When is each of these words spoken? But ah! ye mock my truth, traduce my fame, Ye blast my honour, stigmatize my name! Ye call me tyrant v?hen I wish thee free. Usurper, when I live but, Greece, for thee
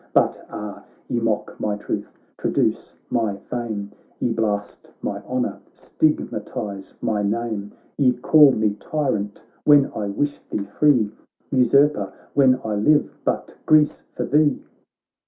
But 0.13 0.43
ah! 0.49 0.83
ye 1.09 1.19
mock 1.19 1.55
my 1.59 1.75
truth, 1.77 2.07
traduce 2.35 2.95
my 3.11 3.35
fame, 3.37 3.91
Ye 4.19 4.29
blast 4.33 4.91
my 5.03 5.19
honour, 5.25 5.59
stigmatize 5.75 6.95
my 7.01 7.21
name! 7.21 7.73
Ye 7.99 8.11
call 8.13 8.51
me 8.51 8.73
tyrant 8.79 9.43
v?hen 9.67 9.91
I 9.95 10.07
wish 10.07 10.39
thee 10.49 10.63
free. 10.79 11.11
Usurper, 11.51 12.11
when 12.33 12.59
I 12.65 12.73
live 12.77 13.15
but, 13.23 13.55
Greece, 13.67 14.03
for 14.15 14.25
thee 14.25 14.57